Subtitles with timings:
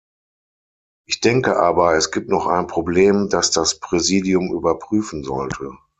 [1.07, 5.77] Ich denke aber, es gibt noch ein Problem, das das Präsidium überprüfen sollte.